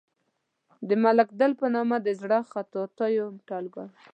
د 0.87 0.89
ملک 1.03 1.27
دل 1.41 1.51
په 1.61 1.67
نامه 1.75 1.97
د 2.01 2.07
زړو 2.21 2.39
خطاطیو 2.51 3.25
ټولګه 3.47 3.81
وه. 3.83 3.85